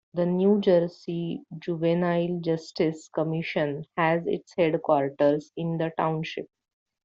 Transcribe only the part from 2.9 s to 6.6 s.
Commission has its headquarters in the township.